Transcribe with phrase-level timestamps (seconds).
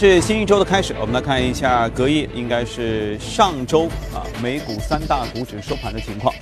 [0.00, 3.84] 是新一周的开始，我们来看一下隔夜，应该是上周
[4.14, 6.34] 啊，美股三大股指收盘的情况。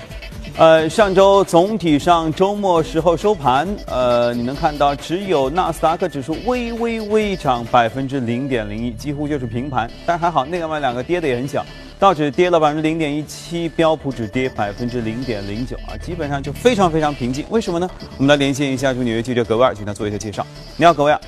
[0.57, 9.91] 呃，上周总体上周末时候收盘，呃，你能看到只有纳斯达克指数微微微涨百分之零点零一，几乎就是平盘。
[10.07, 11.67] 但还好，另外两个跌的也很小，
[11.99, 17.45] 道指跌了百分之零点一七，标普只跌百分之零点零九啊，基本上就非常非常平静。
[17.51, 17.91] 为什么呢？
[18.19, 20.47] 我们来连线一下驻纽约记者格威尔，请他做一下介绍。
[20.77, 21.21] 你好，格威尔。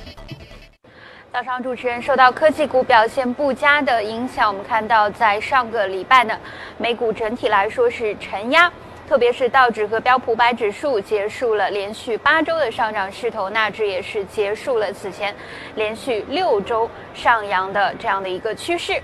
[1.33, 6.37] 早上，主持人受到科技股表现不佳的影响，我们看到在上个礼拜呢，
[6.77, 8.69] 美股整体来说是承压。
[9.07, 15.33] 特别是道指和标普百指数结束了连续八周的上涨势头，纳指也是结束了此前
[15.75, 19.01] 连续六周上扬的这样的一个趋势。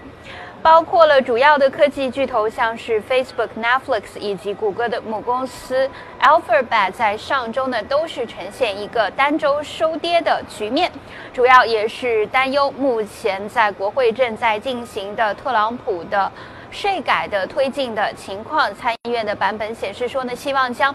[0.67, 10.91] 包括了主要的科技巨头，像是 Facebook、Netflix 以及谷歌的母公司 Alphabet，在上周呢都是呈现一个单周收跌的局面，
[11.33, 16.29] 主要也是担忧目前在国会正在进行的特朗普的。
[16.69, 20.93] 税改的推进的情况，参议院的版本显示说呢，希望将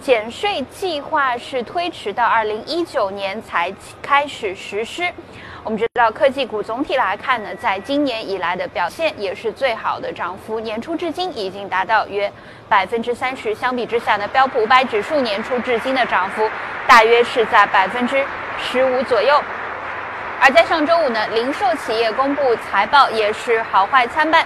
[0.00, 5.04] 减税计划是推迟到二零一九年才开始实施。
[5.64, 12.30] 我们知道科技股总体来看呢，在今年以来的表现也是最好的涨幅，年初至今已经达到约
[12.68, 13.54] 百分之三十。
[13.54, 16.50] 相比之下呢，标普五百指数年初至今的涨幅
[16.88, 18.24] 大约是在百分之
[18.58, 19.40] 十五左右。
[20.40, 24.44] 而在上周五呢，零售企业公布财报也是好坏参半。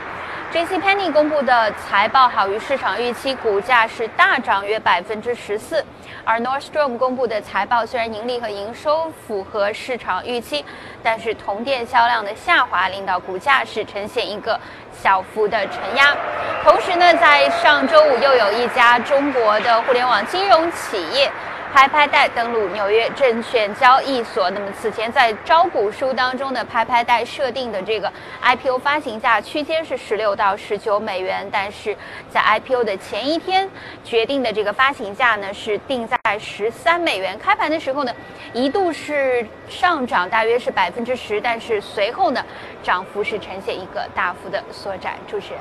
[0.57, 5.85] J.C.Penney 公布的财报好于市场预期，股价是大涨约百分之十四。
[6.25, 10.65] 而 Nordstrom 公布的财报虽然盈利和营收符合市场预期，
[11.03, 14.59] 但是同店销量的下滑令到股价是呈现一个
[14.91, 16.17] 小幅的承压。
[16.65, 21.31] 同时呢，在上周五又有一家中国的互联网金融企业。
[21.77, 24.49] 拍拍贷登陆纽约证券交易所。
[24.49, 28.11] 那么此前在招股书当中的拍拍贷设定的这个
[28.41, 31.95] IPO 发行价区间是十六到十九美元，但是
[32.31, 33.69] 在 IPO 的前一天
[34.03, 37.39] 决定的这个发行价呢是定在十三美元。
[37.39, 38.13] 开盘的时候呢
[38.55, 42.43] 一度是上涨大约是百分之十，但是随后呢
[42.83, 45.17] 涨幅是呈现一个大幅的缩窄。
[45.29, 45.61] 主持人，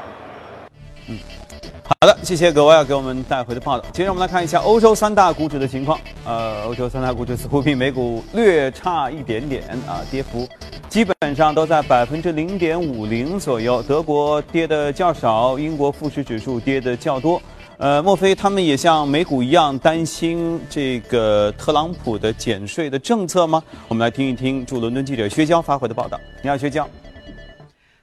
[1.09, 1.44] 嗯。
[1.87, 3.85] 好的，谢谢各位给我们带回的报道。
[3.93, 5.99] 接着我们来看一下欧洲三大股指的情况。
[6.25, 10.47] 呃，欧洲三大股指似乎比美股略差一点点啊，跌幅
[10.89, 13.83] 基本上都在百分之零点五零左右。
[13.83, 17.39] 德国跌的较少，英国富时指数跌的较多。
[17.77, 23.61] 呃，莫非他们也像美股一样担心这个特朗普的减税的政策吗？
[23.87, 26.19] 我们来听一听驻伦敦记者薛娇发回的报道。
[26.41, 26.89] 你好，薛娇。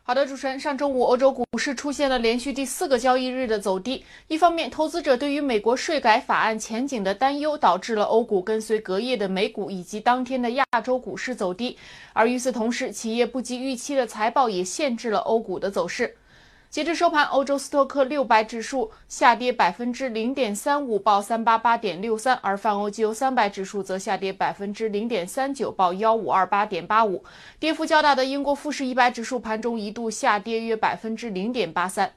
[0.05, 4.05] 好的，主持人，上周五欧洲股市出现了连续第四个交易日的走低。
[4.27, 11.77] 一方面，投资者对于美国税改法案前景的担忧，导致了欧股跟随隔夜的美股以及当天的亚洲股市走低；
[12.13, 16.17] 而与此同时，企业不及预期的财报也限制了欧股的走势。
[16.73, 27.23] 截至收盘，欧洲斯托克六百指数下跌百分之零点三五，报三八八点六三；而泛欧绩优三百指数则下跌百分之零点三九，报幺五二八点八五。
[27.61, 32.15] 跌幅较大的英国富时一百指数盘中一度下跌约百分之零点八三。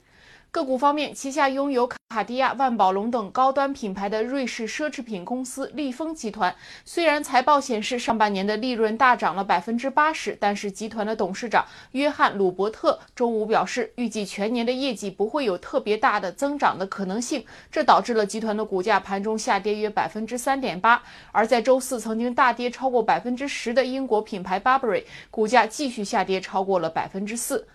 [0.56, 6.56] 个股方面，旗下拥有卡地亚、万宝龙等高端品牌的瑞士奢侈品公司利丰集团，
[6.86, 21.04] 虽然财报显示上半年的利润大涨了百分之八十，但是集团的董事长约翰·鲁伯特周五表示，预计全年的业绩不会有特别大的增长的可能性，这导致了集团的股价盘中下跌约百分之三点八。
[21.34, 27.68] 而在周四曾经大跌超过百分之十的英国品牌 Burberry，股价继续下跌超过了百分之四。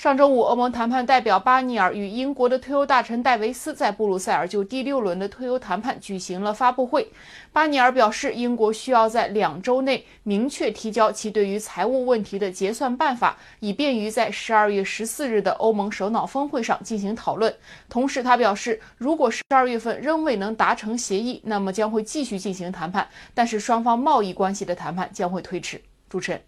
[0.00, 7.06] 上周五，欧盟谈判代表巴尼尔与英国的退欧大臣戴维斯在布鲁塞尔就第六轮的退欧谈判举行了发布会。
[7.52, 17.54] 巴尼尔表示，英国需要在两周内明确提交其对于财务问题的结算办法，以便于在十二月十四日的欧盟首脑峰会上进行讨论。
[17.90, 25.78] 同时，他表示，如果十二月份仍未能达成协议，那么将会继续进行谈判，但是双方贸易关系的谈判将会推迟。
[26.08, 26.40] 主持人。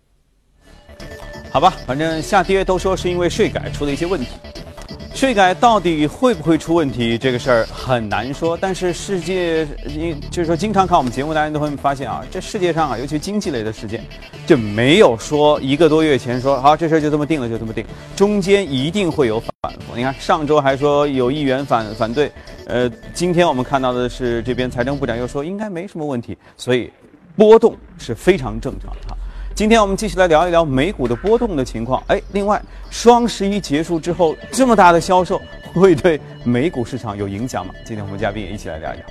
[1.53, 4.29] 好吧，反正下跌都说是因为税改出了一些问题，
[5.15, 8.57] 税改到底会不会出问题，这个事儿很难说。
[8.59, 14.03] 但是世界，因就是说，经常看我们节目，大家都会发现啊，这世界上啊，尤其经济类的事件，
[14.47, 17.85] 就没有说一个多月前说好这事儿就这么定了，就这么定，
[18.17, 19.53] 中间一定会有反
[19.87, 19.95] 复。
[19.95, 22.33] 你看上周还说有议员反反对，
[22.65, 26.91] 呃，今天我们看到的是这边财政部长又说应该没什么问题，所以
[27.37, 29.19] 波动是非常正常的。
[29.55, 32.03] 今天我们继续来聊一聊美股的波动的情况。
[32.07, 32.61] 哎，另外，
[32.91, 35.41] 双十一结束之后，这么大的销售
[35.75, 37.75] 会对美股市场有影响吗？
[37.85, 39.05] 今天我们嘉宾也一起来聊一聊。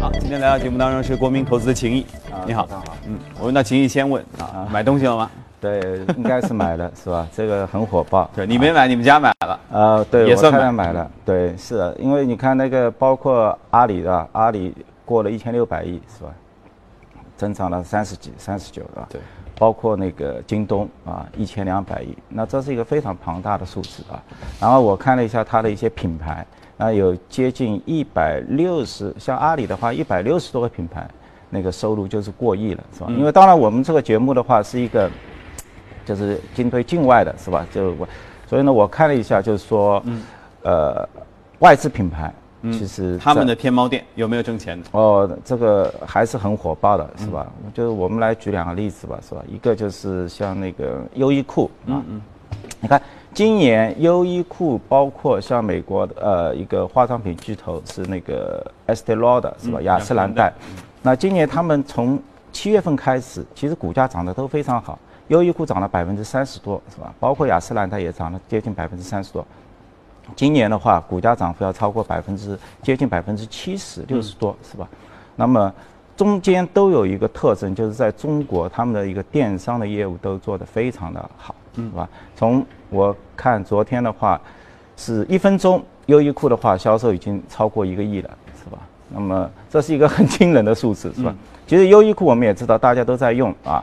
[0.00, 0.12] 好。
[0.12, 2.06] 今天来到节目当中是国民投资的秦毅，
[2.46, 5.30] 你好，好，嗯，我问到秦毅先问啊，买东西了吗？
[5.60, 5.80] 对，
[6.16, 7.26] 应该是买了， 是吧？
[7.34, 8.30] 这个很火爆。
[8.36, 9.60] 对，你没买，你们家买了？
[9.72, 11.10] 呃，对，也算买了。
[11.24, 14.74] 对，是的，因为你看那个，包括阿里的，阿里
[15.10, 16.30] 过了一千六百亿，是吧？
[17.36, 19.08] 增长了三十几、三十九，是吧？
[19.10, 19.20] 对。
[19.58, 24.22] 包括那个京东啊，一千两百亿，那这是一个非常庞大的数字啊。
[24.60, 26.46] 然后我看了一下它的一些品牌，
[26.76, 31.06] 那有接近一百六十，像阿里的话，一百六十多个品牌，
[31.50, 33.08] 那个收入就是过亿了，是吧？
[33.10, 35.10] 因为当然我们这个节目的话是一个。
[36.02, 37.64] 就是针对境外的是吧？
[37.72, 38.08] 就我，
[38.48, 40.02] 所以呢，我看了一下，就是说，
[40.62, 41.08] 呃，
[41.60, 42.32] 外资品牌
[42.72, 44.82] 其实他们的天猫店有没有挣钱？
[44.92, 47.46] 哦，这个还是很火爆的，是吧？
[47.72, 49.42] 就是我们来举两个例子吧，是吧？
[49.48, 52.02] 一个就是像那个优衣库啊，
[52.80, 53.00] 你看
[53.32, 59.80] 今年优衣库包括像美国的呃一个化妆品巨头是那个 Estee Lauder 是吧？
[59.80, 60.52] 雅诗兰黛，
[61.00, 62.20] 那今年他们从
[62.52, 64.98] 七月份开始，其实股价涨得都非常好。
[65.28, 67.14] 优衣库涨了百分之三十多，是吧？
[67.20, 69.46] 包括雅诗兰黛也涨了接近百分之三十多。
[70.36, 74.88] 今年的话，股价涨幅要超过百分之接近百分之七十六十多，是吧？
[75.36, 75.72] 那么
[76.16, 82.08] 中间都有一个特征，就是在中国他们的一个电商的业务都做得非常的好，是吧？
[82.36, 84.40] 从我看昨天的话，
[84.96, 88.30] 是一分钟优衣库的话销售已经超过一个亿了，
[88.62, 88.78] 是吧？
[89.08, 91.34] 那么这是一个很惊人的数字，是吧？
[91.66, 93.82] 其实优衣库我们也知道，大家都在用啊。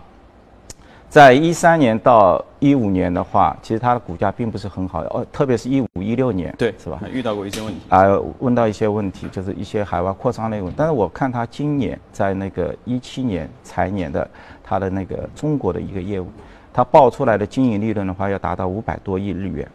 [1.09, 7.00] 在一三年到一五年的话，其实它的股价并不是很好哦，特别是一五一六年，对，是吧？
[7.09, 8.04] 遇到过一些问题啊，
[8.39, 10.75] 问到一些问题，就是一些海外扩张类问题。
[10.77, 14.30] 但是我看它今年在那个一七年财年的
[14.62, 16.27] 它的那个中国的一个业务，
[16.74, 19.65] 它报出来的经营利润的话要达到五百多亿日元。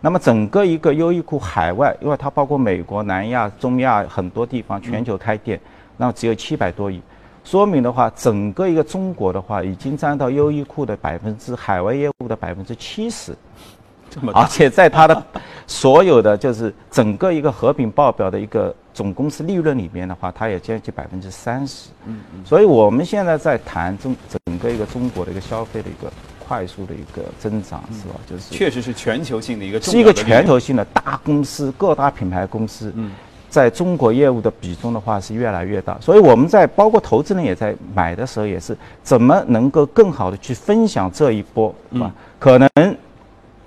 [0.00, 5.60] 那么整个一个优衣库海外，因为它包括美国、南亚、中亚很多地方全球开店，
[5.98, 7.02] 那么只有七百多亿。
[7.50, 13.36] 说明的话，整个一个中国的话，已经占到优衣库的百分之海外业务的百分之七十，
[14.08, 15.20] 这么而且在它的
[15.66, 21.88] 所有的就是整个一个合并报表的一个总公司利润里面的话，它也将近百分之三十。
[22.06, 22.46] 嗯嗯。
[22.46, 26.08] 所以我们现在在谈中整个一个中国的一个消费的一个
[26.46, 28.14] 快速的一个增长，是吧？
[28.28, 32.92] 就是确实是全球性的一个，是一个全球性的大公司，各大品牌公司。
[32.94, 33.10] 嗯。
[33.50, 42.14] 在中国业务的比重的话是越来越大，所以我们在包括投资人也在买的时候也是怎么能够更好的去分享这一波，是吧？
[42.38, 42.70] 可能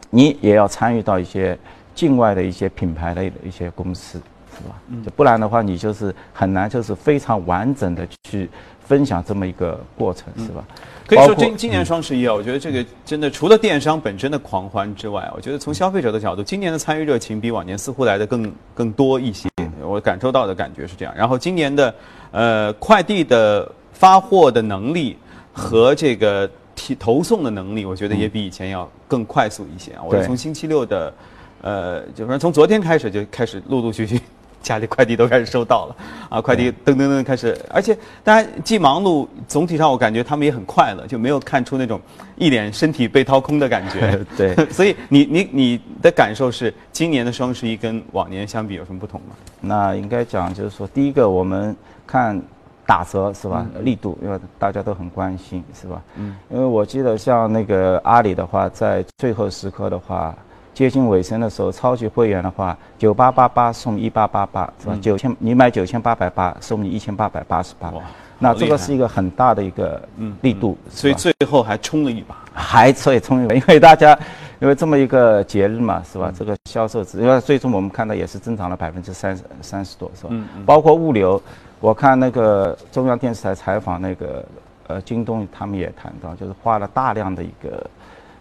[0.09, 1.57] 你也要参与到一些
[1.93, 4.21] 境外的一些品牌类的一些公司，
[4.57, 4.75] 是吧？
[5.03, 8.49] 就不然的话，你就是很难就是非常完整的去
[8.85, 10.63] 分享这么一个过程，是吧？
[11.05, 19.49] 可以说今今年双十一啊，我觉得这个真的除了电商本身的狂欢之外，我觉得从消费者的角度，今年的参与热情比往年似乎来的更更多一些。
[19.93, 21.13] 我感受到的感觉是这样。
[21.15, 21.95] 然后今年的，
[22.31, 25.17] 呃，快递的发货的能力
[25.53, 30.01] 和这个提投送的能力，我觉得也比以前要更快速一些啊。
[30.03, 31.13] 我是从星期六的，
[31.61, 34.19] 呃，就反正从昨天开始就开始陆陆续续。
[34.63, 35.95] 家里快递都开始收到了，
[36.29, 41.99] 啊，快递噔噔噔开始，而且大家既忙碌，总体上我感觉他们也很快乐，就没有看出那种
[42.37, 44.17] 一脸身体被掏空的感觉。
[44.37, 49.35] 对， 所以你你你的感受是，今年的双十一跟往年相比有什么不同吗？
[49.59, 51.75] 那应该讲就是说，第一个我们
[52.07, 52.41] 看
[52.85, 56.01] 打折是吧，力度，因为大家都很关心是吧？
[56.15, 56.37] 嗯。
[56.49, 60.33] 因为我记得像那个阿里的话，在最后时刻的话。
[60.73, 64.97] 接近尾声的时候，超级会员的话，九八八八送一八八八，是吧？
[64.99, 67.91] 九千你买九千八百八，送你一千八百八十八。
[67.91, 68.01] 哇，
[68.39, 70.01] 那这个是一个很大的一个
[70.41, 74.17] 力度，所以最后还冲了一把，还所以冲一把，因为大家
[74.59, 76.33] 因为这么一个节日嘛，是吧？
[76.35, 80.33] 这个销售值，因为最终我们看到也是增长了百分之三十三十多，是吧？
[80.65, 81.39] 包括物流，
[81.79, 84.43] 我看那个中央电视台采访那个
[84.87, 87.89] 呃京东，他们也谈到，就是花了大量的一个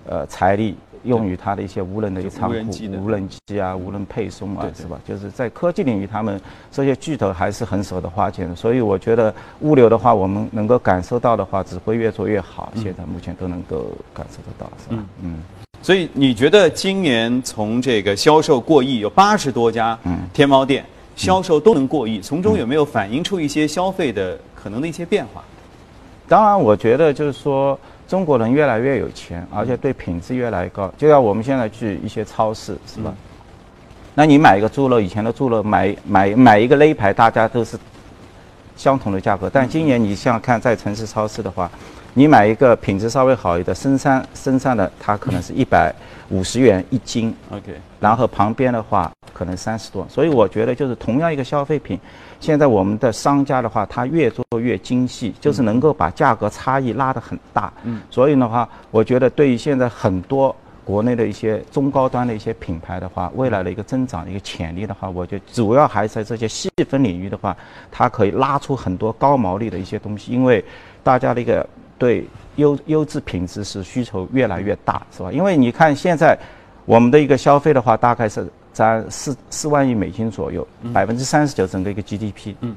[0.06, 0.78] 呃财力。
[1.04, 5.00] 用于它的一些无人的一个仓库、无人机啊、无人配送啊，是吧？
[5.06, 6.40] 就是在科技领域，他们
[6.70, 8.54] 这些巨头还是很舍得花钱的。
[8.54, 12.72] 所以我觉得物流的话，我们能够感受到的话，只会越做越好。
[12.76, 15.02] 现在目前都能够感受得到，是吧？
[15.22, 15.38] 嗯。
[15.82, 19.98] 所以你觉得今年从这个销售过亿，有八十多家
[20.32, 20.84] 天猫店
[21.16, 25.42] 销售都能过亿，从中有没有反映出一些消费的可能的一些变化？
[26.28, 27.78] 当然，我觉得就是说。
[28.12, 30.92] 中国人越来越有钱，而且对品质越来越高。
[30.98, 33.10] 就像我们现在去一些超市，是吧？
[34.14, 37.74] 那你买一个猪肉，以前的猪肉买买买一个肋排，大家都是
[38.76, 39.48] 相同的价格。
[39.50, 41.70] 但今年你像看在城市超市的话，
[42.12, 45.90] 你买一个品质稍微好一点，深山深山的，它可能是一百
[46.28, 47.34] 五十元一斤。
[47.50, 47.72] OK。
[47.98, 50.06] 然后旁边的话，可能三十多。
[50.10, 51.98] 所以我觉得就是同样一个消费品，
[52.42, 57.72] 现在我们的商家的话，他越做越精细，就是能够把价格差异拉得很大。
[57.84, 67.56] 嗯，所以的话，我觉得对于现在很多国内的一些中高端的一些品牌的话，未来的一个增长的一个潜力的话，我觉得主要还是在这些细分领域的话，
[67.92, 70.64] 它可以拉出很多高毛利的一些东西，因为
[71.04, 71.64] 大家的一个
[71.96, 75.30] 对优优质品质是需求越来越大，是吧？
[75.30, 76.36] 因为你看现在
[76.86, 82.54] 我们的一个消费的话，大概是占四四万亿美金左右，百分之三十九整个一个 GDP。
[82.60, 82.74] 嗯。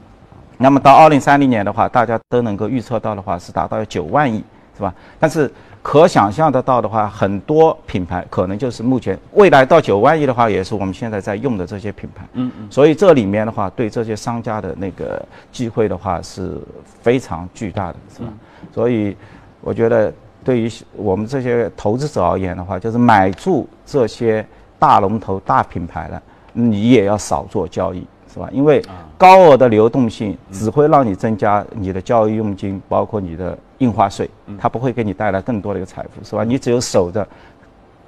[0.57, 4.41] 那么到二零三零年的话，大家都能够预测到的话是达到九万亿，
[4.75, 4.93] 是吧？
[5.19, 12.25] 但是可想象得到的话，很多品牌可能就是目前未来到九万亿的话，也是我们现在在用的这些品牌。
[12.33, 12.67] 嗯嗯。
[12.71, 16.57] 所以这里面的话，对这些商家的那个机会的话是
[17.01, 18.29] 非常巨大的，是吧？
[18.73, 19.15] 所以
[19.59, 24.45] 我觉得对于我们这些投资者而言的话，就是买住这些
[24.85, 26.21] 大龙头、大品牌的，
[26.53, 28.05] 你也要少做交易。
[28.31, 28.49] 是吧？
[28.51, 28.83] 因为
[29.17, 36.43] 高额的流动性只会让你增加你的交易佣金，包括你的印花税，它不会给你带来更多的一个财富，是吧？
[36.43, 37.25] 你只有守着，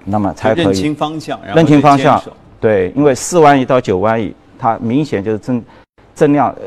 [0.03, 2.21] 那么才可以认清方向，认清方向。
[2.59, 5.63] 对，因为四万亿到九万亿，它明显就是增
[6.13, 6.63] 增量呃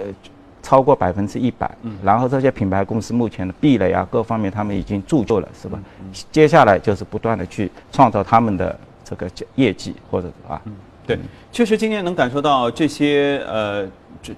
[0.62, 1.70] 超过百分之一百。
[2.02, 5.78] 然后这些品牌公司目前的壁垒啊各方面，他们已经铸就了，是吧？
[6.32, 8.74] 接下来就是不断的去创造他们的
[9.10, 10.62] 这个业绩，或者啊。
[11.06, 11.18] 对，
[11.50, 13.84] 确实今年能感受到这些呃，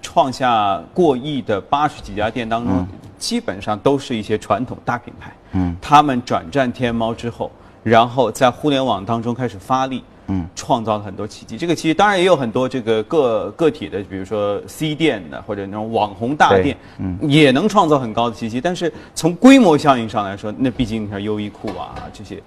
[0.00, 2.87] 创下过亿的八十几家店当中，
[3.19, 5.33] 基本上都是一些传统大品牌。
[5.52, 7.50] 嗯，他们转战天猫之后，
[7.83, 11.59] 然后在互联网当中开始发力，嗯，创造了很多奇迹。
[11.59, 18.62] 这个奇迹当然也有很多这个个个体的，比如说 C 店的或者那种网红大店，嗯，也能创造很高的奇迹。
[18.62, 22.43] 但是从规模效应上来说，那毕竟像优衣库啊这些。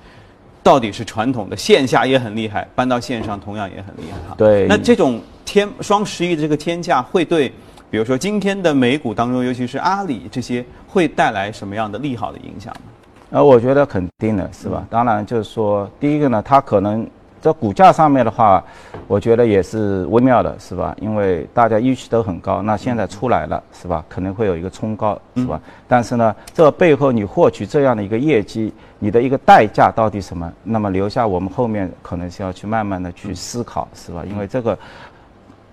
[0.66, 4.34] 到底是传统的线下也很厉害，搬到线上同样也很厉害哈。
[4.36, 4.66] 对。
[4.68, 7.50] 那这种天双十一的这个天价会对，
[7.92, 12.92] 比如说今天的美股当中，尤其是阿里这些，会带来什么样的利好的影响呢？
[13.30, 14.84] 呃，我觉得肯定的是吧？
[14.90, 17.08] 当然就是说，第一个呢，它可能。
[17.46, 18.64] 在股价上面的话，
[19.08, 20.96] 我觉得也是微妙的，是吧？
[21.00, 24.04] 因为大家预期都很高，那现在出来了，是吧？
[24.10, 25.62] 可能会有一个冲高，是吧？
[25.88, 30.52] 但是呢，这背后你获取这样的一个业绩，你的一个代价到底什么？
[30.64, 34.24] 那么留下我们后面可能是要去慢慢的去思考，是吧？
[34.28, 34.76] 因为这个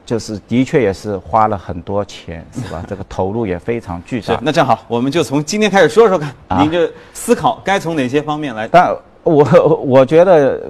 [0.05, 2.85] 就是的确也是花了很多钱，是吧？
[2.87, 4.38] 这个投入也非常巨大。
[4.43, 8.69] 那正好，我们就从今天开始说说看，您就思考该从哪些方面来？
[8.69, 9.45] 但我
[9.87, 10.61] 我觉得。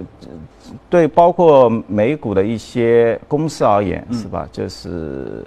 [0.88, 4.48] 对，包括美股的一些公司而言，是吧？
[4.50, 5.44] 就是，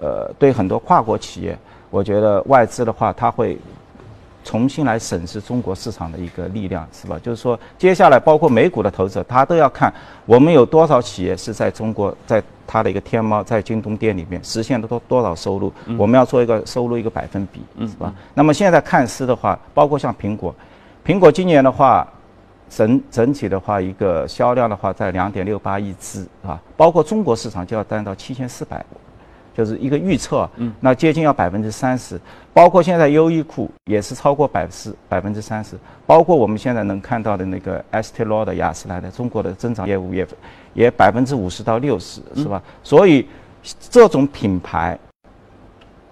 [0.00, 1.58] 呃，对很多跨国企业，
[1.90, 3.58] 我觉得外资的话，它会
[4.44, 7.18] 重新来审视中国市场的一个力量，是吧？
[7.20, 9.92] 就是说，接下来包括美股的投资者，他都要看
[10.24, 18.12] 我们有多少企业是在中国，在它的一个天猫、在京东店里面实现了多多少收入，我们要做一个收入一个百分比，是吧？
[18.34, 20.54] 那么现在看似的话，包括像苹果，
[21.04, 22.06] 苹果今年的话。
[22.70, 28.82] 整整体的话，一个销量的话在两点六八亿只啊，包括中国市场就要占到七千四百，
[29.52, 32.18] 就是一个预测，嗯，那接近要百分之三十，
[32.54, 40.24] 包括现在优衣库也是超过百分之百分之三十，包括我们现在能看到的那个 Estee Lauder 雅诗兰黛中国的增长业务也
[40.72, 42.62] 也百分之五十到六十，是吧？
[42.84, 43.26] 所以
[43.90, 44.96] 这种品牌，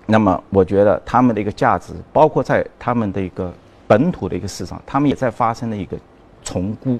[0.06, 3.54] 那么我觉得他们的一个价值，包括在他们的一个
[3.86, 5.96] 本土的一个市场，他们也在发生的一个。
[6.48, 6.98] 重估，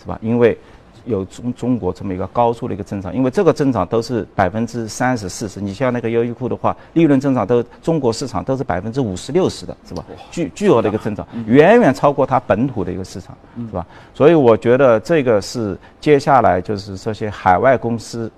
[0.00, 0.18] 是吧？
[0.22, 0.56] 因为
[1.04, 5.60] 有中中国这么一个高速的一个增长，因为这个增长都是百分之三十、四十。
[5.60, 10.02] 你像那个优衣库的话，利润增长都中国市场都是百分之五十、六十的，是吧？
[10.30, 13.86] 巨巨额的一个增长，远远超过它本土的一个市场，是吧？
[14.14, 18.30] 所以我觉得这个是接下来就是这些海外公司。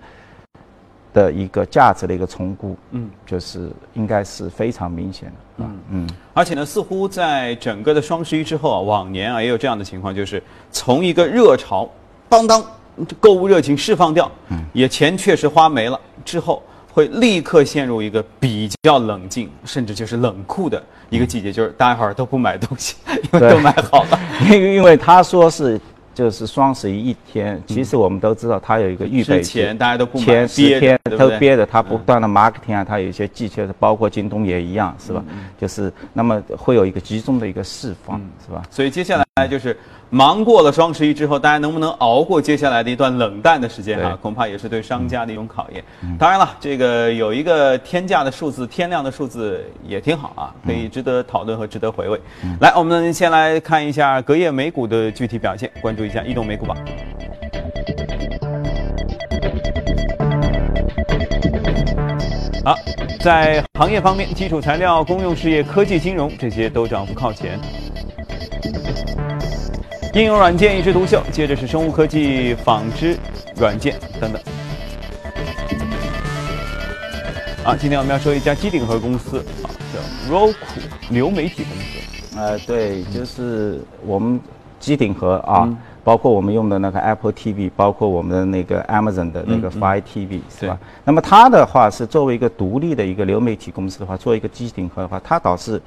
[1.12, 5.78] 的一个价值的一个重估，嗯，就是应该是非常明显的，嗯。
[5.90, 11.88] 嗯，而且呢，似乎在整个的双十一之后啊，往年啊也有这样的情况，就是从一个热潮，
[12.28, 12.64] 当当，
[13.18, 16.62] 购物热情释放掉，嗯，也钱确实花没了之后，
[16.92, 22.94] 会立刻陷入一个比较冷静，甚至就是冷酷的一个季节，就是大家伙儿都不买东西，
[23.32, 25.80] 因为都买好了， 因为因为他说是。
[26.14, 35.24] 就是双十一一天，其实我们都知道，它有一个预备前大家都不前十天都憋着，它不断的 marketing 啊，它有一些技巧，包括京东也一样，是吧？
[35.58, 38.62] 就是那么会有一个集中的一个释放，是吧？
[38.70, 39.76] 所以接下来就是。
[40.12, 44.18] 忙过了双十一之后大家能不能熬过接下来的一段冷淡的时间啊？
[44.20, 45.84] 恐怕也是对商家的一种考验。
[46.18, 52.20] 当然了这个有一个天价的数字天量的数字也挺好啊可以值得讨论和值得回味。
[52.60, 56.74] 来我们先来看一下隔夜美股的具体表现关注一下移动美股吧
[62.64, 62.76] 好
[63.20, 67.58] 在行业方面基础材料公用事业科技金融这些都涨幅靠前。
[70.12, 73.16] 应用软件一枝独秀，接着是生物科技、纺织
[73.56, 74.42] 软件等等。
[77.64, 80.54] 啊，今天我们要说一家机顶盒公司啊，叫 Roku
[81.10, 82.36] 流媒体公司。
[82.36, 84.40] 呃，对，就是我们
[84.80, 85.68] 机顶盒啊，
[86.02, 90.76] 包括我们用的那个 Apple TV，包括我们的那个 Amazon 的那个 Fire TV，是吧？
[91.04, 95.80] 那么它的话是作为一个独立的一个流媒体公司的话，做一个机顶盒的话，它导致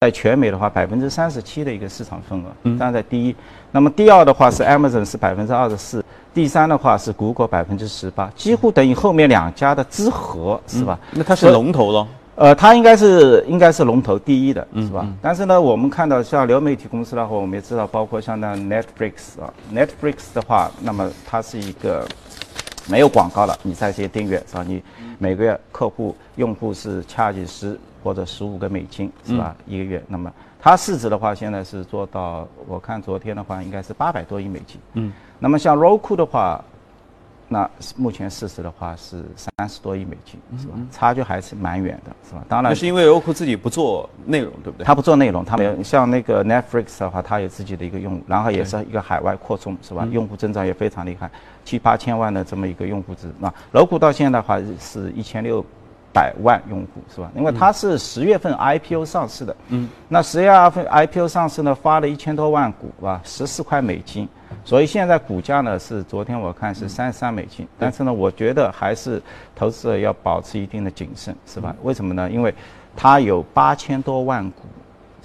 [0.00, 3.34] 在全美的话百分之三十七的一个市场份额，站在第一。
[3.72, 6.04] 那么第二的话是 Amazon 是百分之二十四。
[6.34, 10.98] 第三的话是谷歌百分之十八，几乎等于后面两家的之和，是吧？
[11.10, 12.06] 那它是龙头了。
[12.34, 15.06] 呃，它应该是应该是龙头第一的，是吧？
[15.20, 22.08] 但是呢，我们看到像流媒体公司的话，我们也知道，包括像那 Netflix 啊，Netflix 的话，那么它是一个
[22.88, 24.64] 没有广告了，你在线订阅是吧？
[24.66, 24.82] 你
[25.18, 29.54] 每个月客户用户是掐几十或者十五个美金是吧？
[29.66, 30.32] 一个月，那么
[30.64, 34.80] 它市值的话，现在是做到，我看昨天的话应该是八百多亿美金。
[34.92, 35.12] 嗯。
[35.40, 36.64] 那么像 Roku 的话，
[37.48, 40.74] 那目前市值的话是三十多亿美金，是吧？
[40.92, 42.44] 差距还是蛮远的，是吧？
[42.48, 44.84] 当然，那是因为 Roku 自己不做内容，对不对？
[44.84, 50.06] 它不做内容，它没有像那个 Netflix 的话，它有自己的一个用户，然后也是一个海外扩充，是吧？
[50.12, 51.28] 用户增长也非常厉害，
[51.64, 53.28] 七八千万的这么一个用户值。
[53.40, 55.64] 那 Roku 到现在的话是一千六
[56.12, 57.30] 百万用户，是吧？
[57.34, 64.28] 因为它是十月份 IPO 上市的，嗯，那十月份 IPO 上市呢，发了一千多万股，吧，十四块美金。
[64.64, 69.20] 所以现在股价呢是昨天我看是三十三美金，但是呢，我觉得还是
[69.56, 71.74] 投资者要保持一定的谨慎，是吧？
[71.82, 72.30] 为什么呢？
[72.30, 72.54] 因为
[72.94, 74.62] 它有八千多万股，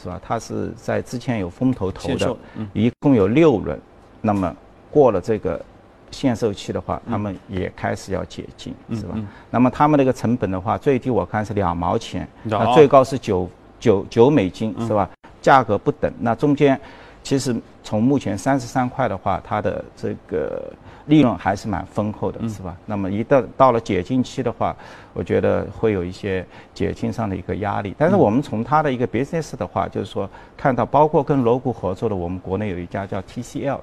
[0.01, 0.19] 是吧？
[0.25, 2.35] 它是在之前有风投投的，
[2.73, 3.77] 一共有六轮，
[4.21, 4.55] 那么
[4.89, 5.61] 过了这个
[6.11, 9.15] 限售期的话，他们也开始要解禁，是吧？
[9.49, 15.09] 那么他们那个成本的话，最低我看是两毛钱，那最高是九九九美金，是吧？
[15.41, 16.79] 价格不等，那中间。
[17.23, 20.71] 其实从目前三十三块的话，它的这个
[21.07, 22.77] 利润还是蛮丰厚的，是吧？
[22.85, 24.73] 那么一到到了解禁期的话，
[25.13, 27.93] 我觉得会有一些解禁上的一个压力。
[27.97, 33.79] 但是我们从它的一个 business 的话，就是说看到包括跟罗谷合作的，我们国内有一家叫 TCL，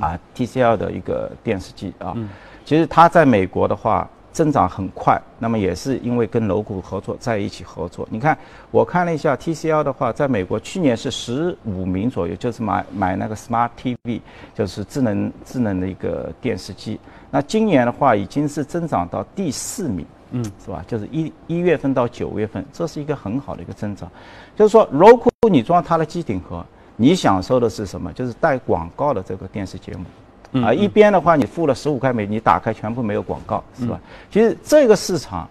[0.00, 2.16] 啊 TCL 的一个电视机啊，
[2.64, 4.08] 其实它在美国的话。
[4.32, 8.06] 增长很快，那么也是因为跟楼股合作在一起合作。
[8.12, 8.38] 你看，
[8.70, 14.20] 我看了一下 TCL 的话，在美国去年是十五名左右，就是买买那个 Smart TV，
[14.54, 17.00] 就是智能智能的一个电视机。
[17.28, 20.84] 那今年的话，已经是增长到第四名，嗯，是吧？
[20.86, 24.08] 就是一一月份到九月份，这是一个很好的一个增长。
[24.54, 26.64] 就是说，如果你装它的机顶盒，
[27.00, 28.12] 你享受的是什么？
[28.12, 30.62] 就是带广告的这个电视节目。
[30.62, 33.98] 啊，一边的话你付了十五块美，你打开全部没有广告，是吧？
[34.30, 35.48] 其实这个市场，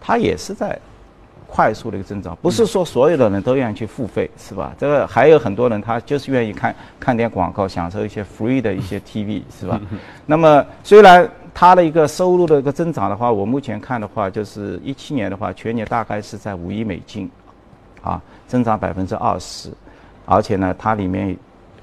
[0.00, 0.76] 它也是在
[1.46, 4.74] 快速的一个增长，不是说所有的人都愿意去付费，是吧？
[4.76, 9.80] 这个还有很多人他就是愿意看看点广告，享受一些 free 的一些 TV，是吧？
[10.26, 17.30] 那么虽然它的一个收入的一个增长的话，我目前看的话，就是一七年的话，全年大概是在五亿美金，
[18.00, 18.18] 啊，
[18.48, 19.68] 增长百分之二十，
[20.24, 21.36] 而且呢，它里面。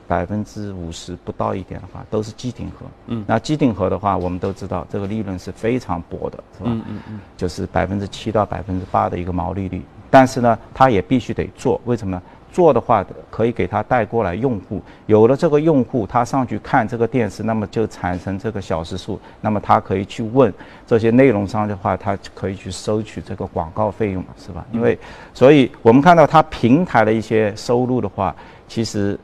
[0.10, 2.88] 百分之五十不到一点的话，都是机顶盒。
[3.06, 6.72] 嗯，那机顶盒的话，我们都知道这个利润是非常薄的，是吧？
[6.72, 9.84] 嗯嗯嗯，就是百分之七到百分之八的一个毛利率。
[10.10, 12.24] 但是呢，它也必须得做，为什么呢？
[12.52, 20.54] 做的话可以给他带过来用户，有了这个用户，他上去看这个电视，那么就产生这个小时数，那么他可以去问
[20.86, 24.66] 这些内容商的话，他可以去收取这个广告费用，是吧？
[24.72, 24.98] 因为，
[25.34, 28.36] 所以我们看到它平台的一些收入的话，
[28.68, 29.20] 其实。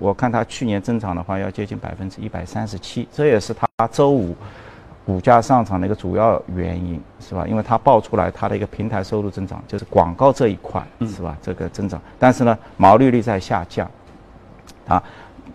[0.00, 4.32] 我看它去年增长的话要接近百分之一百三十七，这也是它周五
[5.08, 7.46] 股价上涨的一个主要原因，是吧？
[7.48, 11.34] 因为它爆出来它的一个平台收入增长，就是广告这一块，是吧？
[11.40, 13.90] 这个增长，但是呢，毛利率在下降，
[14.86, 15.02] 啊，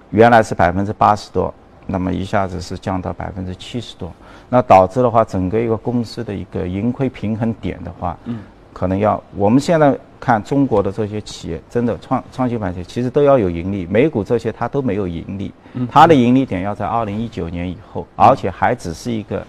[0.10, 1.54] 原来是百分之八十多，
[1.86, 4.12] 那么一下子是降到百分之七十多，
[4.50, 8.40] 那导致的话，整个一个公司的一个盈亏平衡点的话，嗯，
[8.74, 9.96] 可能要我们现在。
[10.24, 15.52] 看中国的这些企业，真的创创新板企业其实都要有盈利，美股这些它都没有盈利，
[15.92, 19.46] 它的盈利点要在二零一九年以后，而且还只是一个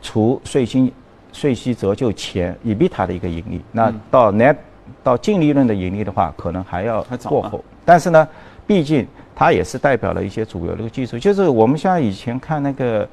[0.00, 0.92] 除税金、
[1.32, 3.60] 税息折旧前 EBITDA 的一个盈利。
[3.72, 4.54] 那到 net
[5.02, 7.64] 到净利润的盈利的话，可能还要过后。
[7.84, 8.28] 但是呢，
[8.68, 13.08] 毕竟它也是代表了一些主流的技术，就是我们像以前看那个，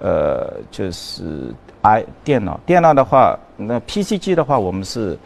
[0.00, 5.18] 呃，就是 i 电脑，电脑的话，那 PCG 的话，我们是。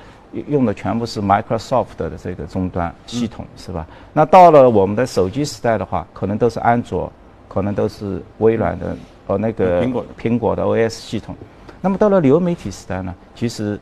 [0.48, 3.86] 用的全部是 Microsoft 的这个终端系统，是吧？
[4.12, 7.10] 那到了我们的手机时代的话，可能都是安卓，
[7.48, 11.34] 可能都是微软的，呃，那个苹果苹果的 OS 系统。
[11.80, 13.78] 那么到了流媒体时代呢，其实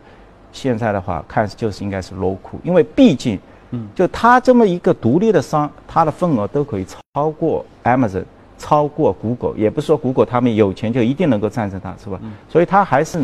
[0.52, 3.38] 现在的话看就是应该是库，因为毕竟，
[3.70, 6.84] 嗯，就它这么一个独立的商，它的份额都可以
[7.14, 8.24] 超过 Amazon，
[8.58, 12.20] 超过 Google，也不是说 Google 他们有钱就一定能够战胜它，是吧？
[12.48, 13.20] 所以它还是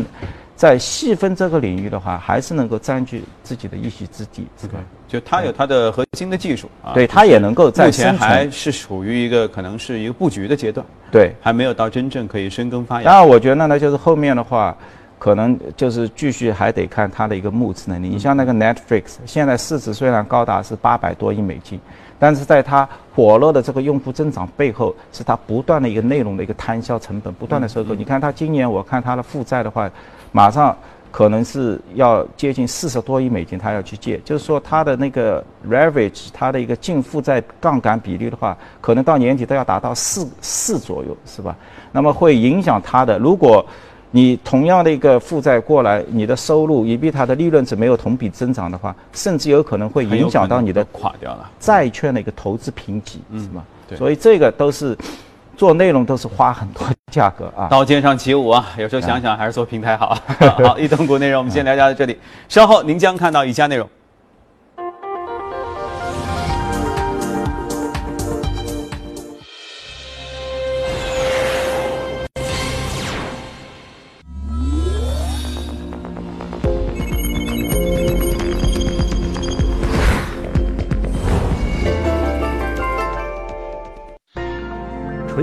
[0.59, 4.77] 在细分这个领域的话，还是能够占据自己的一席之地，是吧？
[5.07, 13.05] 就它有它的核心的技术啊，对，它也能够在目前还是处于一个可能是一个布局的阶段，对，还没有到真正可以深耕发芽。
[13.05, 14.75] 当然，我觉得呢，就是后面的话。
[15.17, 18.07] 可能就是继续还得看它的一个募资能力。
[18.07, 21.77] 你像那个 Netflix，现在市值虽然高达是八百多亿美金，
[22.17, 27.93] 但是在它火热的这个用户增长背后，是它不断的一个内容的一个摊销成本不断的收购。
[27.93, 29.91] 你看它今年，我看它的负债的话，
[30.31, 30.75] 马上
[31.11, 41.55] 可能是要接近四十多亿美金，他要去借，就是说他的那个 leverage，它的一个净负债杠杆比例的话，可能到年底都要达到四四左右，是吧？
[41.91, 43.65] 那么会影响他的如果。
[44.11, 53.63] 你同样的一个负债过来，你的收入以比它的利润值没有同比增长的话，甚至有可能会影响到你的垮掉了债券的一个投资评级，是吗？
[53.95, 54.97] 所以这个都是
[55.59, 57.67] 做内容都是花很多 价格啊。
[57.69, 60.17] 刀尖上起舞啊，有时候想想还是做平台好。
[60.63, 62.17] 好，一等股内容我们先聊到这里，
[62.47, 63.85] 稍后您将看到以下内容。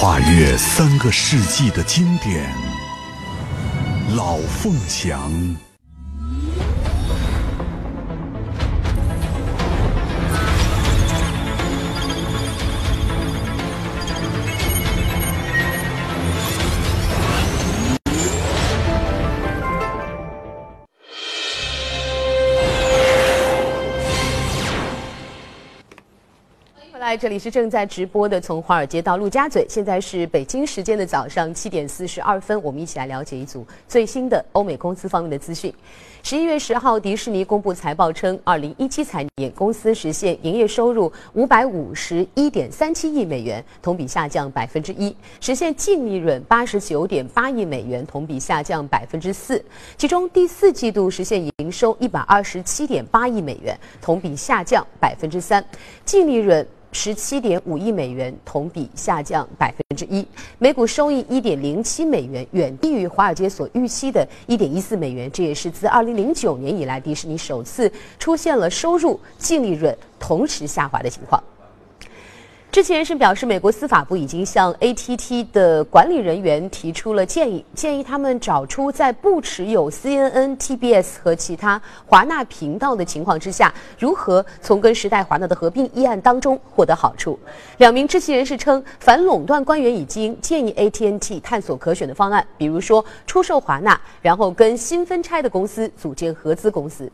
[0.00, 2.50] 跨越三个世纪的经典，
[4.16, 5.30] 《老凤祥》。
[27.16, 35.72] 这里是正在直播的，从华尔街到陆家嘴，现在是北京时间的早上七点四十二分，我们一起来了解一组最新的欧美公司方面的资讯。
[36.22, 49.64] 十一月十号，迪士尼公布财报称，二零一七财年公司实现营业收入五百五十一点三七亿美元，同比下降百分之一；实现净利润八十九点八亿美元，同比下降百分之四。
[49.96, 55.64] 其中第四季度实现营收一百二十七点八亿美元，同比下降百分之三，
[56.04, 56.66] 净利润。
[56.92, 60.26] 十七点五亿美元，同比下降百分之一，
[60.58, 65.30] 每股收益一点零七美元，远低于华尔街所预期的一点一四美元。
[65.30, 71.42] 这也是自二零零九年以来，迪士尼首次出现了收入、净利润同时下滑的情况。
[72.72, 87.36] 知情人士表示，美国司法部已经向 ATT 的管理人员提出了建议，建议他们找出在不持有 CNN、TBS 和其他华纳频道的情况之下，如何从跟时代华纳的合并议案当中获得好处。
[87.78, 97.10] 两名知情人士称，反垄断官员已经建议 AT&T 探索可选的方案，比如说出售华纳，然后跟新分拆的公司组建合资公司。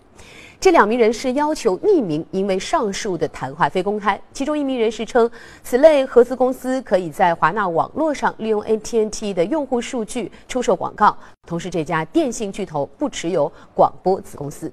[0.59, 4.21] 这两名人士要求匿名，因为上述的谈话非公开。
[4.33, 5.31] 其中一名人士称，
[5.63, 11.17] 此类合资公司可以在华纳网络上利用 AT&T 的用户数据出售广告。
[11.47, 14.73] 同时，这家电信巨头不持有广播子公司。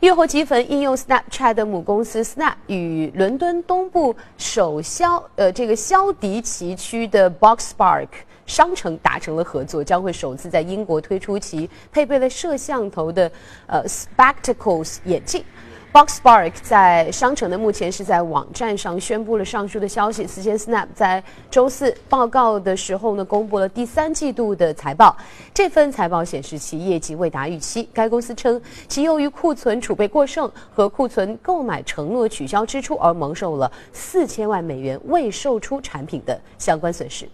[0.00, 8.08] 月后积粉应用 Snapchat 的母公司 Snap 与伦敦东部首销呃这个肖迪奇区的 Boxpark。
[8.46, 13.30] 商城达成了合作，将会首次在英国推出其配备了摄像头的
[13.66, 15.44] 呃 Spectacles 眼镜。
[15.92, 20.26] Boxpark 在商城的目前是在网站上宣布了上述的消息。
[20.26, 25.16] 此前 Snap 在周四报告的时候呢，公布了第三季度的财报。
[25.54, 27.88] 这份财报显示其业绩未达预期。
[27.94, 37.28] 该公司称，其由于库存储备过剩和库存购买承诺取消支出而蒙受了四千万美元未售出产品的相关损失。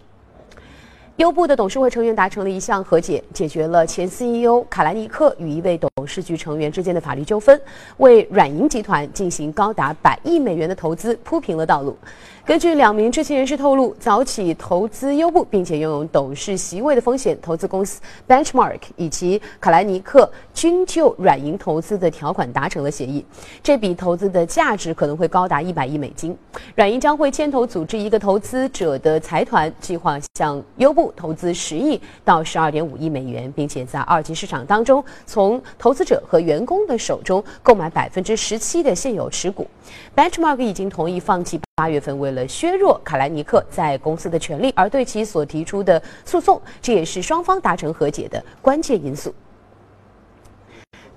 [1.21, 7.61] 优步的董事会成员达成了一项和解，解决了前 CEO 卡莱尼克与一位董事局成员之间的法律纠纷，
[7.97, 11.95] 为软银集团进行高达百亿美元的投资铺平了道路。
[12.43, 23.23] 根据两名知情人士透露，早起投资优步并且拥有董事席位的风险投资公司 Benchmark 以及卡莱尼克均就软银投资的条款达成了协议。
[23.61, 26.35] 这笔投资的价值可能会高达一百亿美金。
[26.73, 39.67] 软银将会牵头组织一个投资者的财团，计划向优步投资十亿到十二点五亿美元，并且在二级市场当中从投资者和员工的手中购买百分之十七的现有持股。
[40.15, 49.33] Benchmark 已经同意放弃八月份为了削弱卡莱尼克在公司的权利而对其所提出的诉讼，这也是双方达成和解的关键因素。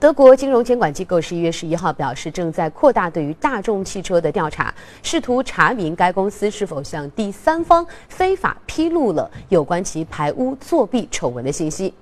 [0.01, 11.95] 德国金融监管机构十一月十一号表示，正在扩大对于大众汽车的调查，试图查明该公司是否向第三方非法披露了有关其排污作弊丑闻的信息。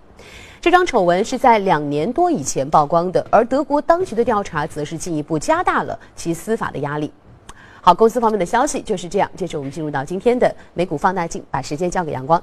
[0.61, 7.13] 这张丑闻是在两年多以前曝光的，而德国当局的调查则是进一步加大了其司法的压力。
[7.81, 9.31] 好，公司方面的消息就是这样。
[9.37, 12.43] 接着我们进入到今天的美股放大镜，把时间交给阳光。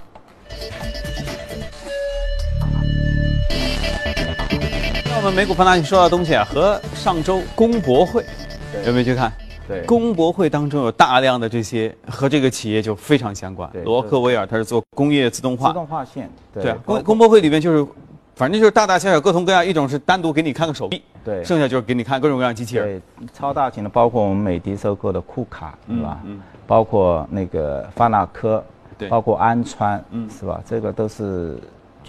[5.19, 8.23] 我们美股放大镜说到的东西啊，和上周工博会
[8.85, 9.29] 有没有去看？
[9.67, 13.69] 对，工博会当中有大量的这些和这个企业就非常相关。
[13.83, 16.31] 罗克威尔他是做工业自动化，自动化线。
[16.53, 17.85] 对，工工博会里面就是，
[18.33, 23.01] 反正就是大大小小各种各样，一种是单独给你看个手臂，对，剩下就是给你看各种各样机器人。
[23.19, 26.17] 对，超大型的包括我们美的收购的库卡，是吧？
[26.23, 26.39] 嗯。
[26.65, 28.63] 包括那个发那科，
[28.97, 30.61] 对，包括安川，嗯，是吧？
[30.65, 31.57] 这个都是。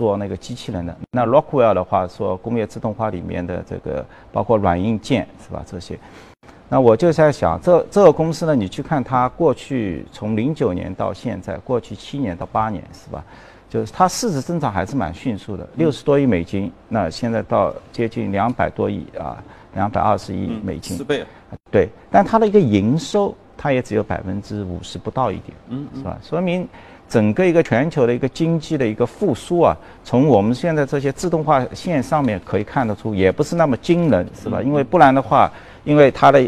[0.01, 5.63] 做那个机器人的，那 Rockwell 的话说工业自动化里面的这个包括软硬件是吧？
[5.67, 5.99] 这些，
[6.71, 13.23] 那我就在想，这这个公司呢，你去看它过去从零九年到现在，过去七年到八年是吧？
[13.69, 19.37] 就是它市值增长还是蛮迅速的，六十多亿美金，那现在到接近两百多亿啊，
[19.75, 21.23] 两百二十亿美金，四倍。
[21.71, 26.19] 对，但它的一个营收，它也只有百分之五十不到一点，嗯，是吧？
[26.23, 26.67] 说明。
[27.11, 34.63] 整个一个全球的一个经济的一个复苏啊，从我们现在这些自动化线上面可以看得出，也不是那么惊人，是吧？
[34.63, 35.51] 因为不然的话，
[35.83, 36.41] 因为它的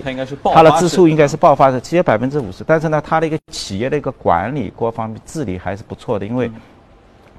[0.54, 2.62] 它的支出应该是爆发的，只有百分之五十。
[2.64, 6.48] 但是呢，它的一个企业的一个管理各方面治理还是不错的，因为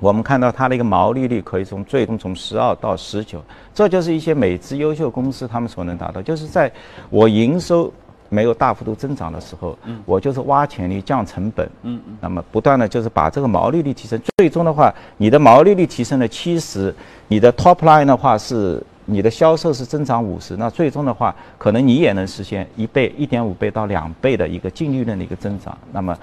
[0.01, 3.41] 我们看到它的一个毛利率可以从最终从十二到十九，
[3.73, 6.69] 这就是一些美资优秀公司他们所能达到，就是在
[7.09, 7.89] 我营收。
[8.33, 16.93] 没有大幅度增长的时候，嗯，我就是挖潜力、降成本，嗯嗯，那么不断的就是把这个毛利率提升，最终的话，你的毛利率提升了七十，
[17.27, 25.77] 你的 top line 的话是你的销售是增长五十，那最终的话，可能你也能实现一倍、一点五倍到两倍的一个净利润的一个增长。
[25.91, 26.17] 那么，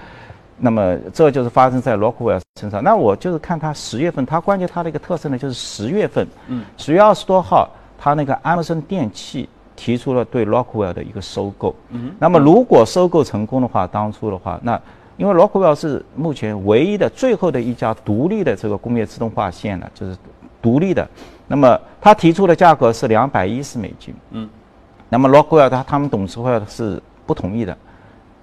[0.57, 2.83] 那么这就是发生在 Rockwell 身上。
[2.83, 9.47] 那我就是看它十月份，它关键它的一个特色呢，就是十月份，嗯，十月二十多号，它那个安默森电器。
[9.81, 14.79] 提出了对 Rockwell 的一个收购，嗯，那么如果收购成功的话，当初的话，那
[15.17, 20.15] 因为 Rockwell 是目前唯一的最后的一家独立的这个工业自动化线了，就是
[20.61, 21.07] 独立的，
[21.47, 24.47] 那么他提出的价格是两百一十美金，嗯，
[25.09, 27.75] 那么 Rockwell 他他们董事会是不同意的，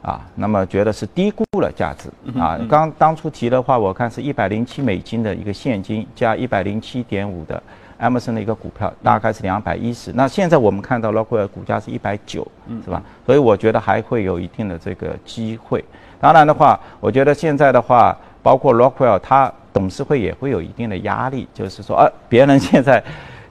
[0.03, 7.63] 啊，那么觉得是低估了价值，啊，刚当初提的话，我看是一百零七美金的一个现金加一百零七点五的。
[8.01, 12.47] Amazon 的一个股票大概是两百一十，那现在我们看到 Rockwell 股价是一百九，
[12.85, 13.03] 是吧？
[13.27, 15.85] 所以我觉得还会有一定的这个机会。
[16.21, 23.03] 当然的话，我觉得现在的话，包括 Rockwell 它董事会也会有一定的压力，就是说，呃，别人现在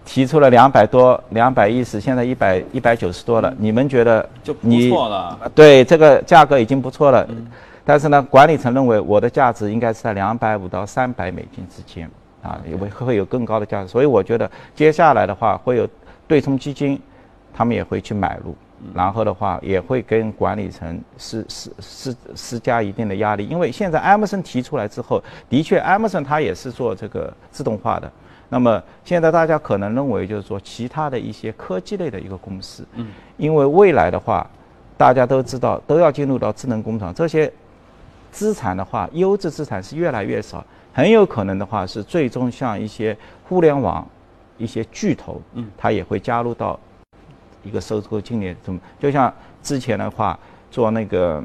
[0.06, 5.38] 提出了两百多、两百一十，现在一百一百九十多了，你们觉得就不错了？
[5.54, 7.28] 对，这个价格已经不错了。
[7.86, 12.10] 但是呢，管理层认为我的价值应该是在两百五到三百美金之间。
[12.48, 15.88] 啊，也会会有更高的价值，所以我觉得接下来的话会有
[16.26, 16.98] 对冲基金，
[17.54, 18.56] 他们也会去买入，
[18.94, 28.10] 然后的话也会跟管理层施施施施加一定的压力，因为现在 Amazon 提出来之后，的确 Amazon 它也是做这个自动化的，
[28.48, 34.50] 那么现在大家可能认为就是说其他的一些科技类的一个公司，嗯，因为未来的话，
[34.96, 37.52] 大家都知道都要进入到智能工厂，这些
[38.32, 40.64] 资产的话，优质资产是越来越少。
[40.98, 43.16] 很有可能的话是最终像一些
[43.48, 44.04] 互联网
[44.58, 46.80] 一些巨头，嗯，它也会加入到
[47.62, 48.80] 一个收购进列中。
[49.00, 49.32] 就像
[49.62, 50.40] 之前的话
[50.72, 51.44] 做那个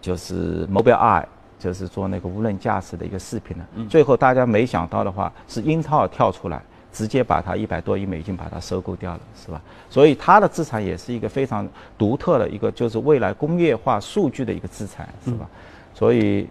[0.00, 1.26] 就是 Mobile Eye，
[1.58, 9.60] 就是做那个无人驾驶的一个视频的，最后大家没想到的话是英特尔跳出来，直接把它一百多亿美金把它收购掉了，是吧？
[9.90, 15.46] 所以它的资产也是一个非常独特的一个，就是未来工业化数据的一个资产，是吧？
[15.92, 16.48] 所以。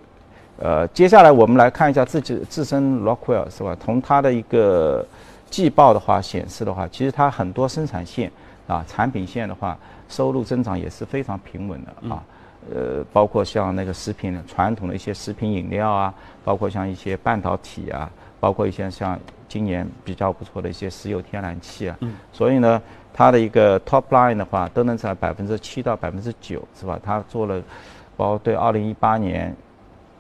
[0.60, 3.76] 呃，接下来我们来看一下自己自身 Rockwell 是吧？
[3.84, 5.06] 从它的一个
[5.50, 8.32] 季报的话显示的话，其实它很多生产线
[8.68, 12.24] 啊，产品线的话，收入增长也是非常平稳的啊。
[12.74, 16.14] 呃，包括像那个食品传统的一些食品饮料啊，
[16.46, 21.98] 包括像一些半导体啊，包括一些像今年比较不错的一些石油天然气啊。
[22.02, 22.14] 嗯。
[22.32, 26.98] 所以呢，它的一个 top line 的话，都能在百分之七到百分之九，是吧？
[27.04, 27.60] 它做了，
[28.16, 29.54] 包括对二零一八年。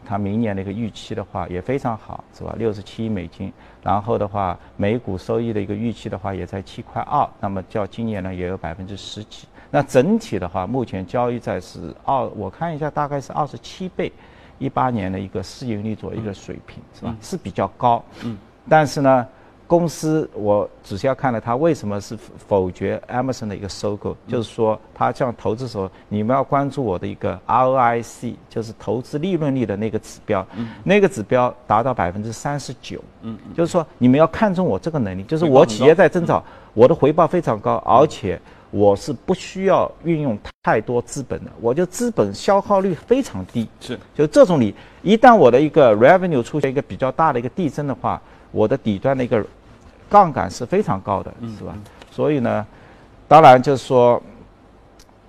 [0.05, 2.53] 它明年的一个预期的话也非常好，是吧？
[2.57, 9.47] 六十七亿美金，然后的话，每股收益的一个预期的话也在七块二，那么较今年呢也有百分之十几。
[9.71, 14.11] 那整体的话，目前交易在是二，我看一下大概是二十七倍，
[14.59, 17.15] 一八年的一个市盈率左右的水平，是吧？
[17.21, 18.03] 是比较高。
[18.23, 18.37] 嗯。
[18.67, 19.27] 但是呢。
[19.73, 30.45] 公司，我只需要看了它为什么是否决 Amazon 的一个收购，就是说，他像投资时候，你们要关注我的一个 ROIC，就是投资利润率的那个指标，
[30.83, 36.43] 那个指标达到百分之三十九，嗯，就是说你们要看重我这个能力，就是我企业在增长，
[36.75, 49.43] 我的回报非常高，而且我是不需要运用太多资本的，我就资本消耗率非常低，是，就这种你一旦我的一个 revenue 出现一个比较大的一个递增的话，我的底端的一个
[50.13, 51.75] 杠杆是非常高的，是吧？
[52.11, 52.63] 所以呢，
[53.27, 54.21] 当然就是说，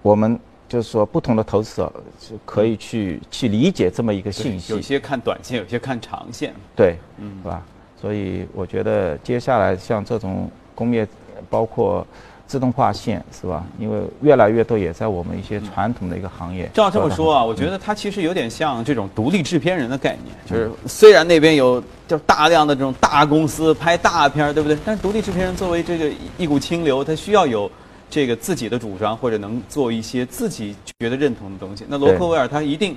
[0.03, 4.75] 我们就是说，不同的投资者是可以去去理解这么一个信息。
[4.75, 6.53] 有些看短线，有些看长线。
[6.77, 7.63] 对，嗯，是吧？
[7.99, 11.09] 所以我觉得接下来像这种工业，
[11.49, 12.07] 包括。
[12.55, 13.65] 自动化线是吧？
[13.81, 16.71] 因为越来越多也在我们一些传统的一个行业。
[16.73, 24.79] 照这么说啊，我觉得它其实有点像这种独立制片人的概念，就是虽然那边有就大量的这种大公司拍大片儿，对不对？
[24.85, 27.69] 但是独立制片人作为这个一股清流，他需要有
[28.09, 31.85] 这个自己的主张，或者能做一些自己觉得认同的东西。
[31.89, 32.97] 那罗克威尔他一定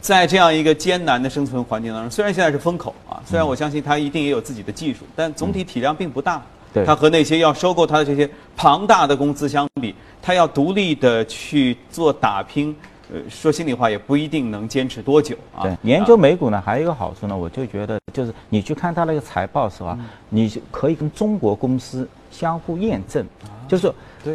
[0.00, 6.40] 在这样一个艰难的生存环境当中，虽然现在是风口啊，虽然我相信他一定也有自己的技术，但总体体量并不大。
[6.84, 12.74] 它和那些要收购它的这些庞大的公司相比，它要独立的去做打拼，
[13.12, 15.62] 呃，说心里话也不一定能坚持多久啊。
[15.62, 19.98] 对，研究美股呢，还有一个好处呢，我就觉得就是你去看它那个财报是吧？
[20.30, 23.24] 你可以跟中国公司相互验证，
[23.68, 23.92] 就是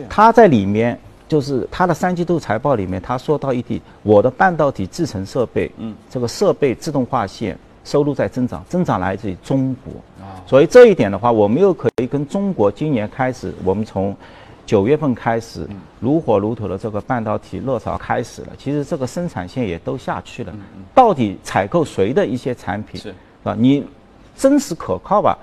[0.08, 0.98] 它在里面，
[1.28, 7.58] 就是它的三季度财报里面，他说到一点，我的半导体制成设备，嗯，这个设备自动化线。
[7.86, 9.94] 收入在增长，增长来自于中国，
[10.46, 14.16] 所以这一点的话，我们又可以跟中国今年开始，我们从
[14.66, 15.68] 九月份开始
[16.00, 18.50] 如火如荼的这个半导体热潮开始了。
[18.58, 20.54] 其实这个生产线也都下去了，
[20.94, 23.14] 到底采购谁的一些产品是
[23.44, 23.56] 吧？
[23.58, 23.86] 你
[24.36, 25.38] 真实可靠吧？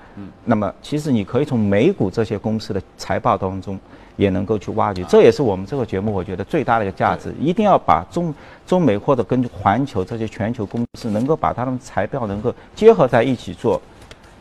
[0.45, 3.79] 那么其实你可以从美股这些公司的财报当中。
[4.17, 7.31] 也能够去挖掘，这也是我们这个节目我觉得最大的一个价值。
[7.39, 8.33] 一定要把中
[8.65, 13.79] 中美或者跟环球这些全球公司，能够把他们财报能够结合在一起做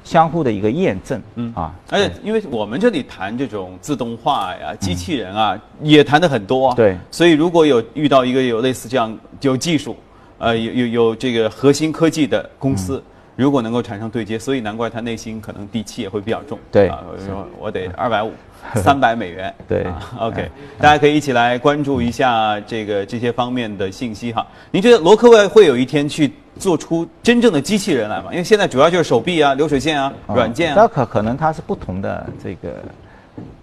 [0.06, 1.20] 相互的一个验证。
[1.34, 6.72] 嗯啊，而且因为我们这里谈这种自动化呀、机器人啊，也谈的很多。
[6.74, 9.96] 对，所以如果有遇到一个有类似这样有技术，
[10.38, 13.02] 呃，有有有这个核心科技的公司，
[13.34, 16.56] 如果能够产生对接，所以难怪他内心可能底气也会比较重。
[16.70, 18.32] 对啊，我我得二百五。
[18.74, 24.44] 三百美元，对啊， OK，大家可以一起来关注一下这个这些方面的信息哈。
[24.72, 28.30] 您觉得罗克威会有一天去做出真正的机器人来嘛？
[28.30, 30.74] 因为现在主要就是手臂啊、流水线啊、软件啊。
[30.76, 32.82] 那可可能它是不同的这个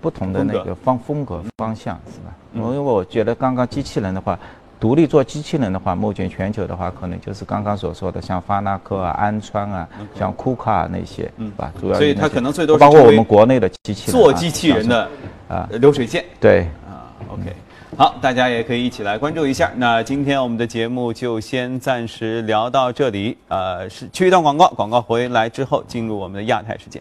[0.01, 2.33] 不同的那个方风格方向是吧？
[2.53, 4.37] 因为我觉得刚刚机器人的话。
[4.79, 11.71] 独立做机器人的话，目前全球的话，可能就是刚刚所说的，像发那科啊、安川啊、像库卡那些，嗯，吧？
[11.79, 15.07] 主要所以它可能最多包括我们国内的机器人做机器人的
[15.47, 16.25] 啊流水线。
[16.37, 17.55] 对啊，OK，
[17.95, 19.71] 好，大家也可以一起来关注一下。
[19.75, 26.99] 那今天我们的节目就先暂时聊到这里，呃，是去一段广告，广告回来之后进入我们的亚太时间。